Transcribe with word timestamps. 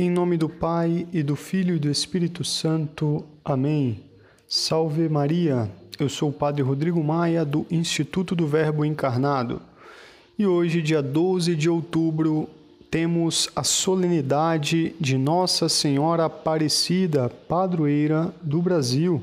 Em 0.00 0.08
nome 0.08 0.36
do 0.36 0.48
Pai 0.48 1.08
e 1.12 1.24
do 1.24 1.34
Filho 1.34 1.74
e 1.74 1.78
do 1.80 1.90
Espírito 1.90 2.44
Santo. 2.44 3.24
Amém. 3.44 3.98
Salve 4.46 5.08
Maria. 5.08 5.68
Eu 5.98 6.08
sou 6.08 6.28
o 6.28 6.32
Padre 6.32 6.62
Rodrigo 6.62 7.02
Maia 7.02 7.44
do 7.44 7.66
Instituto 7.68 8.36
do 8.36 8.46
Verbo 8.46 8.84
Encarnado. 8.84 9.60
E 10.38 10.46
hoje, 10.46 10.80
dia 10.80 11.02
12 11.02 11.56
de 11.56 11.68
outubro, 11.68 12.48
temos 12.88 13.50
a 13.56 13.64
solenidade 13.64 14.94
de 15.00 15.18
Nossa 15.18 15.68
Senhora 15.68 16.26
Aparecida, 16.26 17.28
padroeira 17.48 18.32
do 18.40 18.62
Brasil. 18.62 19.20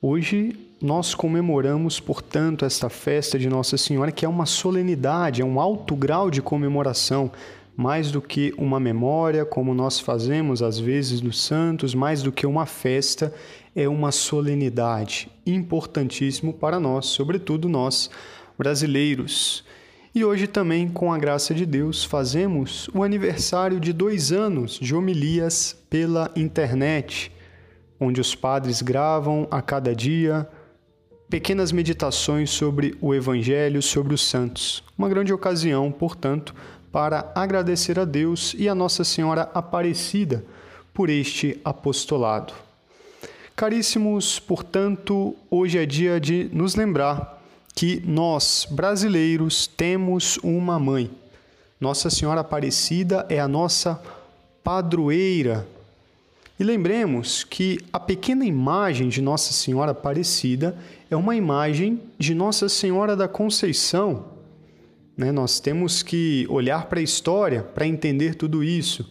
Hoje 0.00 0.56
nós 0.80 1.12
comemoramos, 1.12 1.98
portanto, 1.98 2.64
esta 2.64 2.88
festa 2.88 3.36
de 3.36 3.48
Nossa 3.48 3.76
Senhora, 3.76 4.12
que 4.12 4.24
é 4.24 4.28
uma 4.28 4.46
solenidade, 4.46 5.42
é 5.42 5.44
um 5.44 5.60
alto 5.60 5.96
grau 5.96 6.30
de 6.30 6.40
comemoração, 6.40 7.32
mais 7.76 8.10
do 8.10 8.20
que 8.20 8.52
uma 8.58 8.78
memória, 8.78 9.44
como 9.44 9.74
nós 9.74 9.98
fazemos 9.98 10.62
às 10.62 10.78
vezes 10.78 11.20
dos 11.20 11.40
santos, 11.42 11.94
mais 11.94 12.22
do 12.22 12.30
que 12.30 12.46
uma 12.46 12.66
festa, 12.66 13.32
é 13.74 13.88
uma 13.88 14.12
solenidade 14.12 15.30
importantíssimo 15.46 16.52
para 16.52 16.78
nós, 16.78 17.06
sobretudo 17.06 17.68
nós 17.68 18.10
brasileiros. 18.58 19.64
E 20.14 20.24
hoje 20.24 20.46
também, 20.46 20.88
com 20.88 21.12
a 21.12 21.18
graça 21.18 21.54
de 21.54 21.64
Deus, 21.64 22.04
fazemos 22.04 22.88
o 22.94 23.02
aniversário 23.02 23.80
de 23.80 23.92
dois 23.92 24.30
anos 24.30 24.78
de 24.78 24.94
homilias 24.94 25.74
pela 25.88 26.30
internet 26.36 27.32
onde 28.02 28.20
os 28.20 28.34
padres 28.34 28.82
gravam 28.82 29.46
a 29.50 29.62
cada 29.62 29.94
dia 29.94 30.48
pequenas 31.30 31.72
meditações 31.72 32.50
sobre 32.50 32.96
o 33.00 33.14
Evangelho, 33.14 33.80
sobre 33.80 34.12
os 34.12 34.28
santos. 34.28 34.84
Uma 34.98 35.08
grande 35.08 35.32
ocasião, 35.32 35.90
portanto, 35.90 36.54
para 36.92 37.32
agradecer 37.34 37.98
a 37.98 38.04
Deus 38.04 38.54
e 38.56 38.68
a 38.68 38.74
Nossa 38.74 39.02
Senhora 39.02 39.50
Aparecida 39.54 40.44
por 40.92 41.08
este 41.08 41.58
apostolado. 41.64 42.52
Caríssimos, 43.56 44.38
portanto, 44.38 45.34
hoje 45.50 45.78
é 45.78 45.86
dia 45.86 46.20
de 46.20 46.50
nos 46.52 46.74
lembrar 46.74 47.42
que 47.74 48.02
nós, 48.06 48.66
brasileiros, 48.70 49.66
temos 49.66 50.38
uma 50.42 50.78
mãe. 50.78 51.10
Nossa 51.80 52.10
Senhora 52.10 52.42
Aparecida 52.42 53.26
é 53.28 53.40
a 53.40 53.48
nossa 53.48 54.00
padroeira 54.62 55.66
e 56.62 56.64
lembremos 56.64 57.42
que 57.42 57.80
a 57.92 57.98
pequena 57.98 58.44
imagem 58.44 59.08
de 59.08 59.20
Nossa 59.20 59.52
Senhora 59.52 59.90
Aparecida 59.90 60.76
é 61.10 61.16
uma 61.16 61.34
imagem 61.34 62.00
de 62.16 62.36
Nossa 62.36 62.68
Senhora 62.68 63.16
da 63.16 63.26
Conceição. 63.26 64.26
Né? 65.22 65.30
Nós 65.30 65.60
temos 65.60 66.02
que 66.02 66.48
olhar 66.50 66.86
para 66.86 66.98
a 66.98 67.02
história 67.02 67.62
para 67.62 67.86
entender 67.86 68.34
tudo 68.34 68.64
isso. 68.64 69.08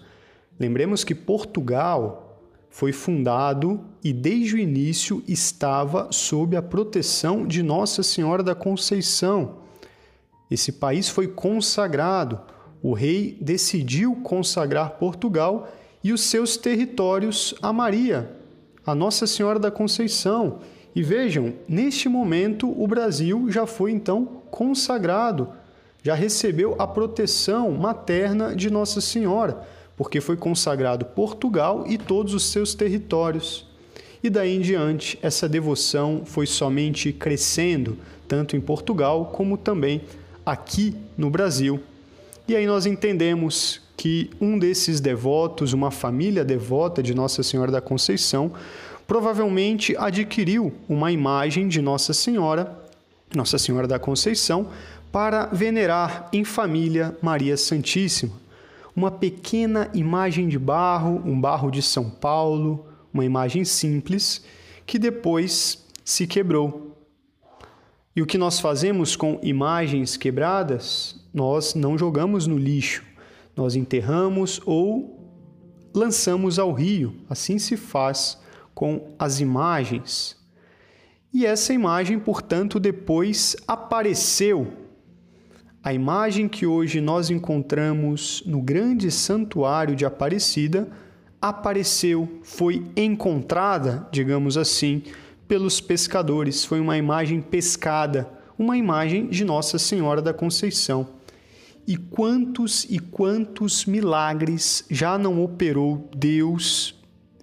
Lembremos 0.59 1.05
que 1.05 1.15
Portugal 1.15 2.37
foi 2.69 2.91
fundado 2.91 3.79
e 4.03 4.11
desde 4.11 4.55
o 4.55 4.59
início 4.59 5.23
estava 5.25 6.11
sob 6.11 6.57
a 6.57 6.61
proteção 6.61 7.47
de 7.47 7.63
Nossa 7.63 8.03
Senhora 8.03 8.43
da 8.43 8.53
Conceição. 8.53 9.59
Esse 10.49 10.73
país 10.73 11.07
foi 11.07 11.29
consagrado. 11.29 12.41
O 12.83 12.91
rei 12.91 13.37
decidiu 13.39 14.15
consagrar 14.17 14.97
Portugal 14.97 15.69
e 16.03 16.11
os 16.11 16.19
seus 16.19 16.57
territórios 16.57 17.55
a 17.61 17.71
Maria, 17.71 18.35
a 18.85 18.93
Nossa 18.93 19.25
Senhora 19.25 19.59
da 19.59 19.71
Conceição. 19.71 20.59
E 20.93 21.01
vejam, 21.01 21.53
neste 21.69 22.09
momento 22.09 22.69
o 22.69 22.85
Brasil 22.85 23.49
já 23.49 23.65
foi 23.65 23.91
então 23.91 24.41
consagrado, 24.49 25.60
já 26.03 26.15
recebeu 26.15 26.75
a 26.79 26.87
proteção 26.87 27.71
materna 27.71 28.55
de 28.55 28.69
Nossa 28.69 28.99
Senhora, 28.99 29.61
porque 29.95 30.19
foi 30.19 30.35
consagrado 30.35 31.05
Portugal 31.05 31.83
e 31.87 31.97
todos 31.97 32.33
os 32.33 32.45
seus 32.51 32.73
territórios. 32.73 33.67
E 34.23 34.29
daí 34.29 34.55
em 34.55 34.61
diante, 34.61 35.17
essa 35.21 35.47
devoção 35.47 36.23
foi 36.25 36.45
somente 36.45 37.11
crescendo, 37.11 37.97
tanto 38.27 38.55
em 38.55 38.61
Portugal 38.61 39.27
como 39.33 39.57
também 39.57 40.01
aqui 40.45 40.95
no 41.17 41.29
Brasil. 41.29 41.79
E 42.47 42.55
aí 42.55 42.65
nós 42.65 42.85
entendemos 42.85 43.81
que 43.95 44.29
um 44.41 44.57
desses 44.57 44.99
devotos, 44.99 45.73
uma 45.73 45.91
família 45.91 46.43
devota 46.43 47.03
de 47.03 47.13
Nossa 47.13 47.43
Senhora 47.43 47.71
da 47.71 47.81
Conceição, 47.81 48.51
provavelmente 49.07 49.95
adquiriu 49.97 50.73
uma 50.87 51.11
imagem 51.11 51.67
de 51.67 51.81
Nossa 51.81 52.13
Senhora, 52.13 52.75
Nossa 53.35 53.57
Senhora 53.57 53.87
da 53.87 53.99
Conceição, 53.99 54.69
para 55.11 55.47
venerar 55.47 56.29
em 56.31 56.43
família 56.43 57.17
Maria 57.21 57.57
Santíssima. 57.57 58.33
Uma 58.95 59.11
pequena 59.11 59.89
imagem 59.93 60.47
de 60.47 60.57
barro, 60.57 61.21
um 61.25 61.39
barro 61.39 61.69
de 61.69 61.81
São 61.81 62.09
Paulo, 62.09 62.85
uma 63.13 63.25
imagem 63.25 63.65
simples, 63.65 64.43
que 64.85 64.97
depois 64.97 65.85
se 66.03 66.25
quebrou. 66.25 66.97
E 68.15 68.21
o 68.21 68.25
que 68.25 68.37
nós 68.37 68.59
fazemos 68.59 69.15
com 69.15 69.39
imagens 69.41 70.17
quebradas? 70.17 71.19
Nós 71.33 71.75
não 71.75 71.97
jogamos 71.97 72.47
no 72.47 72.57
lixo, 72.57 73.03
nós 73.55 73.75
enterramos 73.75 74.61
ou 74.65 75.21
lançamos 75.93 76.59
ao 76.59 76.73
rio. 76.73 77.15
Assim 77.29 77.57
se 77.57 77.77
faz 77.77 78.37
com 78.73 79.13
as 79.17 79.39
imagens. 79.39 80.37
E 81.33 81.45
essa 81.45 81.73
imagem, 81.73 82.19
portanto, 82.19 82.79
depois 82.79 83.55
apareceu. 83.67 84.73
A 85.83 85.91
imagem 85.91 86.47
que 86.47 86.63
hoje 86.67 87.01
nós 87.01 87.31
encontramos 87.31 88.43
no 88.45 88.61
grande 88.61 89.09
santuário 89.09 89.95
de 89.95 90.05
Aparecida 90.05 90.87
apareceu, 91.41 92.29
foi 92.43 92.85
encontrada, 92.95 94.07
digamos 94.11 94.57
assim, 94.57 95.01
pelos 95.47 95.81
pescadores. 95.81 96.63
Foi 96.63 96.79
uma 96.79 96.99
imagem 96.99 97.41
pescada, 97.41 98.29
uma 98.59 98.77
imagem 98.77 99.25
de 99.25 99.43
Nossa 99.43 99.79
Senhora 99.79 100.21
da 100.21 100.31
Conceição. 100.31 101.07
E 101.87 101.97
quantos 101.97 102.83
e 102.83 102.99
quantos 102.99 103.87
milagres 103.87 104.85
já 104.87 105.17
não 105.17 105.43
operou 105.43 106.07
Deus 106.15 106.93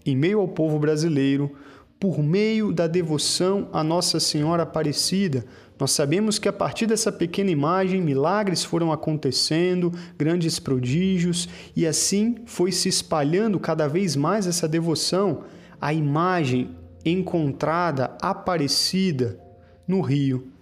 em 0.07 0.17
meio 0.17 0.39
ao 0.39 0.47
povo 0.47 0.79
brasileiro 0.79 1.51
por 1.99 2.23
meio 2.23 2.73
da 2.73 2.87
devoção 2.87 3.69
a 3.73 3.83
Nossa 3.83 4.21
Senhora 4.21 4.63
Aparecida. 4.63 5.45
Nós 5.79 5.93
sabemos 5.93 6.39
que 6.39 6.49
a 6.49 6.53
partir 6.53 6.87
dessa 6.87 7.13
pequena 7.13 7.51
imagem, 7.51 8.01
milagres 8.01 8.65
foram 8.65 8.93
acontecendo, 8.93 9.93
grandes 10.17 10.59
prodígios, 10.59 11.49
e 11.77 11.87
assim 11.87 12.37
foi 12.47 12.73
se 12.73 12.89
espalhando 12.89 13.61
cada 13.61 13.87
vez 13.87 14.17
mais 14.17 14.47
essa 14.47 14.67
devoção. 14.69 15.45
A 15.81 15.93
imagem 15.93 16.77
encontrada, 17.05 18.17
aparecida 18.21 19.39
no 19.87 20.01
rio 20.01 20.53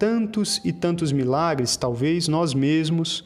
tantos 0.00 0.62
e 0.64 0.72
tantos 0.72 1.12
milagres, 1.12 1.76
talvez 1.76 2.26
nós 2.26 2.54
mesmos 2.54 3.22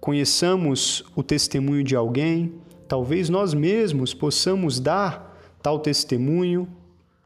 conheçamos 0.00 1.04
o 1.16 1.24
testemunho 1.24 1.82
de 1.82 1.96
alguém, 1.96 2.54
talvez 2.86 3.28
nós 3.28 3.52
mesmos 3.52 4.14
possamos 4.14 4.78
dar 4.78 5.36
tal 5.60 5.80
testemunho, 5.80 6.68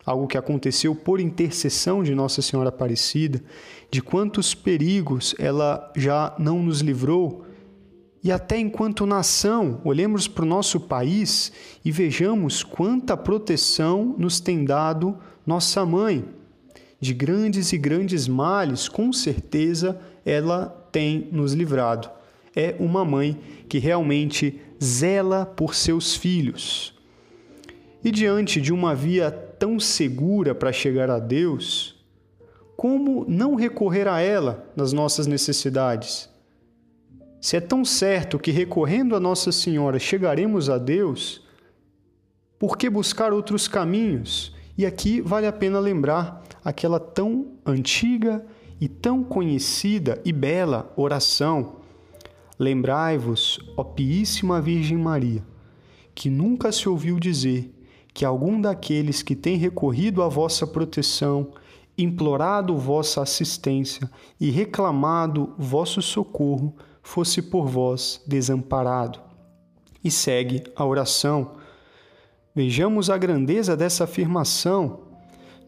algo 0.09 0.27
que 0.27 0.39
aconteceu 0.39 0.95
por 0.95 1.21
intercessão 1.21 2.03
de 2.03 2.15
Nossa 2.15 2.41
Senhora 2.41 2.71
Aparecida, 2.71 3.43
de 3.91 4.01
quantos 4.01 4.55
perigos 4.55 5.35
ela 5.39 5.93
já 5.95 6.35
não 6.39 6.63
nos 6.63 6.81
livrou. 6.81 7.45
E 8.25 8.33
até 8.33 8.59
enquanto 8.59 9.05
nação, 9.05 9.83
olhemos 9.85 10.27
para 10.27 10.45
o 10.45 10.49
nosso 10.49 10.81
país 10.81 11.53
e 11.85 11.93
vejamos 11.93 12.63
quanta 12.63 13.17
proteção 13.19 14.15
nos 14.17 14.41
tem 14.41 14.65
dado 14.65 15.17
nossa 15.47 15.85
mãe 15.85 16.25
de 16.99 17.13
grandes 17.13 17.73
e 17.73 17.79
grandes 17.79 18.27
males, 18.27 18.89
com 18.89 19.13
certeza 19.13 20.01
ela 20.25 20.67
tem 20.91 21.29
nos 21.31 21.53
livrado. 21.53 22.11
É 22.57 22.75
uma 22.81 23.05
mãe 23.05 23.39
que 23.69 23.79
realmente 23.79 24.59
zela 24.83 25.45
por 25.45 25.75
seus 25.75 26.17
filhos. 26.17 26.95
E 28.03 28.11
diante 28.11 28.61
de 28.61 28.73
uma 28.73 28.95
via 28.95 29.48
tão 29.59 29.81
segura 29.81 30.55
para 30.55 30.73
chegar 30.73 31.11
a 31.11 31.19
Deus, 31.19 31.99
como 32.77 33.25
não 33.29 33.55
recorrer 33.55 34.07
a 34.07 34.21
ela 34.21 34.71
nas 34.77 34.93
nossas 34.93 35.27
necessidades? 35.27 36.29
Se 37.41 37.57
é 37.57 37.61
tão 37.61 37.85
certo 37.85 38.39
que 38.39 38.51
recorrendo 38.51 39.15
a 39.15 39.21
Nossa 39.21 39.53
Senhora 39.53 39.99
chegaremos 39.99 40.69
a 40.69 40.79
Deus, 40.79 41.47
por 42.59 42.77
que 42.77 42.91
buscar 42.91 43.33
outros 43.33 43.69
caminhos? 43.69 44.55
E 44.77 44.85
aqui 44.85 45.21
vale 45.21 45.47
a 45.47 45.53
pena 45.53 45.79
lembrar 45.79 46.43
aquela 46.65 46.99
tão 46.99 47.53
antiga 47.65 48.45
e 48.81 48.89
tão 48.89 49.23
conhecida 49.23 50.21
e 50.25 50.33
bela 50.33 50.93
oração. 50.97 51.77
Lembrai-vos, 52.59 53.59
ó 53.77 53.85
Piíssima 53.85 54.61
Virgem 54.61 54.99
Maria, 54.99 55.45
que 56.15 56.29
nunca 56.29 56.73
se 56.73 56.89
ouviu 56.89 57.19
dizer 57.21 57.73
que 58.19 58.25
algum 58.25 58.61
daqueles 58.61 59.23
que 59.23 59.37
tem 59.37 59.57
recorrido 59.57 60.25
à 60.25 60.29
vossa 60.29 60.67
proteção, 60.67 61.53
implorado 61.97 62.77
vossa 62.77 63.23
assistência 63.23 64.11
e 64.41 64.51
reclamado 64.51 65.55
vosso 65.57 66.03
socorro, 66.03 66.75
fosse 67.01 67.41
por 67.41 67.69
vós 67.69 68.21
desamparado. 68.27 69.21
E 70.03 70.11
segue 70.11 70.65
a 70.75 70.85
oração. 70.85 71.53
Vejamos 72.53 73.09
a 73.09 73.17
grandeza 73.17 73.77
dessa 73.77 74.03
afirmação. 74.03 75.03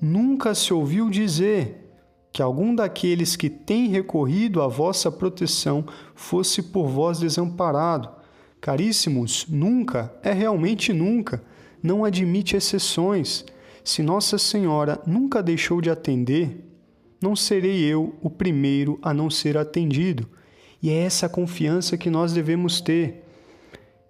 Nunca 0.00 0.52
se 0.52 0.74
ouviu 0.74 1.08
dizer 1.08 1.94
que 2.32 2.42
algum 2.42 2.74
daqueles 2.74 3.36
que 3.36 3.48
têm 3.48 3.86
recorrido 3.86 4.60
à 4.60 4.66
vossa 4.66 5.08
proteção 5.08 5.84
fosse 6.16 6.64
por 6.64 6.88
vós 6.88 7.20
desamparado. 7.20 8.08
Caríssimos, 8.60 9.46
nunca, 9.48 10.12
é 10.20 10.32
realmente 10.32 10.92
nunca, 10.92 11.44
não 11.82 12.04
admite 12.04 12.56
exceções. 12.56 13.44
Se 13.84 14.02
Nossa 14.02 14.38
Senhora 14.38 15.00
nunca 15.06 15.42
deixou 15.42 15.80
de 15.80 15.90
atender, 15.90 16.64
não 17.20 17.36
serei 17.36 17.82
eu 17.82 18.14
o 18.22 18.30
primeiro 18.30 18.98
a 19.02 19.12
não 19.12 19.28
ser 19.28 19.56
atendido. 19.58 20.28
E 20.82 20.90
é 20.90 21.02
essa 21.02 21.28
confiança 21.28 21.98
que 21.98 22.08
nós 22.08 22.32
devemos 22.32 22.80
ter. 22.80 23.24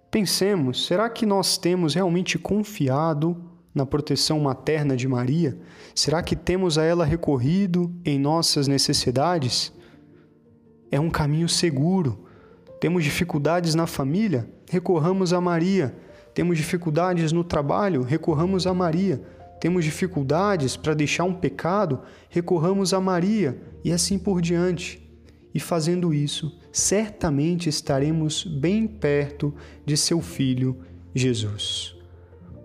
Pensemos, 0.09 0.85
será 0.85 1.09
que 1.09 1.25
nós 1.25 1.57
temos 1.57 1.93
realmente 1.93 2.37
confiado 2.37 3.35
na 3.73 3.85
proteção 3.85 4.39
materna 4.39 4.95
de 4.95 5.07
Maria? 5.07 5.57
Será 5.93 6.23
que 6.23 6.35
temos 6.35 6.77
a 6.77 6.83
ela 6.83 7.05
recorrido 7.05 7.93
em 8.05 8.19
nossas 8.19 8.67
necessidades? 8.67 9.73
É 10.89 10.99
um 10.99 11.09
caminho 11.09 11.47
seguro. 11.47 12.25
Temos 12.79 13.03
dificuldades 13.03 13.75
na 13.75 13.87
família? 13.87 14.49
Recorramos 14.69 15.33
a 15.33 15.41
Maria. 15.41 15.95
Temos 16.33 16.57
dificuldades 16.57 17.31
no 17.31 17.43
trabalho? 17.43 18.03
Recorramos 18.03 18.65
a 18.65 18.73
Maria. 18.73 19.21
Temos 19.59 19.85
dificuldades 19.85 20.75
para 20.75 20.93
deixar 20.93 21.23
um 21.23 21.33
pecado? 21.33 22.01
Recorramos 22.29 22.93
a 22.93 22.99
Maria 22.99 23.61
e 23.83 23.91
assim 23.91 24.17
por 24.17 24.41
diante. 24.41 25.01
E 25.53 25.59
fazendo 25.59 26.13
isso, 26.13 26.57
certamente 26.71 27.67
estaremos 27.67 28.43
bem 28.43 28.87
perto 28.87 29.53
de 29.85 29.97
seu 29.97 30.21
Filho 30.21 30.77
Jesus. 31.13 31.95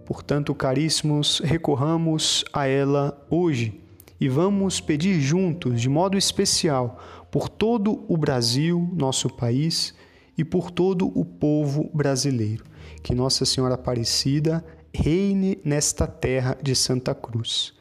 Portanto, 0.05 0.55
caríssimos, 0.55 1.41
recorramos 1.45 2.45
a 2.53 2.67
ela 2.67 3.27
hoje 3.29 3.81
e 4.21 4.29
vamos 4.29 4.81
pedir 4.81 5.21
juntos, 5.21 5.81
de 5.81 5.89
modo 5.89 6.17
especial, 6.17 7.03
por 7.31 7.49
todo 7.49 8.05
o 8.09 8.17
Brasil, 8.17 8.89
nosso 8.95 9.29
país, 9.29 9.95
e 10.39 10.45
por 10.45 10.71
todo 10.71 11.07
o 11.19 11.25
povo 11.25 11.91
brasileiro, 11.93 12.65
que 13.03 13.15
Nossa 13.15 13.45
Senhora 13.45 13.75
Aparecida 13.75 14.65
reine 14.95 15.59
nesta 15.65 16.07
terra 16.07 16.57
de 16.63 16.75
Santa 16.75 17.15
Cruz. 17.15 17.75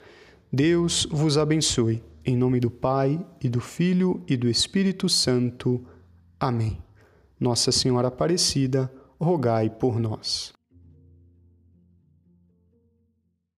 Deus 0.52 1.08
vos 1.12 1.38
abençoe. 1.38 2.04
Em 2.24 2.36
nome 2.36 2.60
do 2.60 2.72
Pai, 2.72 3.24
e 3.42 3.48
do 3.48 3.62
Filho, 3.62 4.24
e 4.28 4.36
do 4.36 4.50
Espírito 4.50 5.08
Santo. 5.08 5.86
Amém. 6.40 6.82
Nossa 7.40 7.72
Senhora 7.72 8.08
Aparecida, 8.08 8.92
rogai 9.20 9.70
por 9.70 10.00
nós. 10.00 10.54